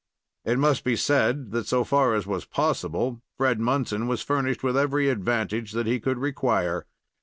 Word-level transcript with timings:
It 0.43 0.57
must 0.57 0.83
be 0.83 0.95
said 0.95 1.51
that, 1.51 1.67
so 1.67 1.83
far 1.83 2.15
as 2.15 2.23
it 2.25 2.27
was 2.27 2.45
possible, 2.45 3.21
Fred 3.37 3.59
Munson 3.59 4.07
was 4.07 4.23
furnished 4.23 4.63
with 4.63 4.75
every 4.75 5.09
advantage 5.09 5.73
that 5.73 5.85
he 5.85 5.99
could 5.99 6.17
require. 6.17 6.87